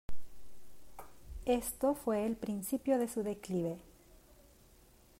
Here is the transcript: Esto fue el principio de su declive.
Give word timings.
Esto 1.45 1.93
fue 1.93 2.25
el 2.25 2.35
principio 2.35 2.97
de 2.97 3.07
su 3.07 3.21
declive. 3.21 3.77